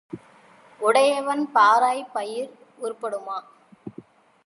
உடையவன் 0.79 1.51
பாராப் 1.51 2.11
பயிர் 2.13 2.51
உருப்படுமா? 2.81 3.37